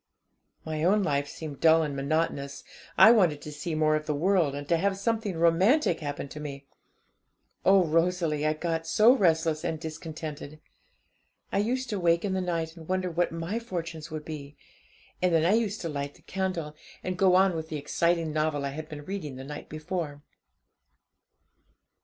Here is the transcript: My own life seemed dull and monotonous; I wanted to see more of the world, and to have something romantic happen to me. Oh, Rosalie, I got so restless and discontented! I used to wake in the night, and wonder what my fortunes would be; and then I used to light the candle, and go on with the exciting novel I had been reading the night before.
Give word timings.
My 0.65 0.83
own 0.83 1.03
life 1.03 1.27
seemed 1.27 1.59
dull 1.59 1.83
and 1.83 1.95
monotonous; 1.95 2.63
I 2.97 3.11
wanted 3.11 3.39
to 3.43 3.51
see 3.51 3.75
more 3.75 3.95
of 3.95 4.07
the 4.07 4.15
world, 4.15 4.55
and 4.55 4.67
to 4.67 4.77
have 4.77 4.97
something 4.97 5.37
romantic 5.37 5.99
happen 5.99 6.27
to 6.29 6.39
me. 6.39 6.65
Oh, 7.63 7.83
Rosalie, 7.85 8.43
I 8.43 8.53
got 8.53 8.87
so 8.87 9.13
restless 9.15 9.63
and 9.63 9.79
discontented! 9.79 10.59
I 11.51 11.59
used 11.59 11.87
to 11.91 11.99
wake 11.99 12.25
in 12.25 12.33
the 12.33 12.41
night, 12.41 12.75
and 12.75 12.87
wonder 12.89 13.11
what 13.11 13.31
my 13.31 13.59
fortunes 13.59 14.09
would 14.09 14.25
be; 14.25 14.57
and 15.21 15.31
then 15.35 15.45
I 15.45 15.53
used 15.53 15.81
to 15.81 15.87
light 15.89 16.15
the 16.15 16.23
candle, 16.23 16.75
and 17.03 17.15
go 17.15 17.35
on 17.35 17.55
with 17.55 17.69
the 17.69 17.77
exciting 17.77 18.33
novel 18.33 18.65
I 18.65 18.69
had 18.69 18.89
been 18.89 19.05
reading 19.05 19.35
the 19.35 19.43
night 19.43 19.69
before. 19.69 20.23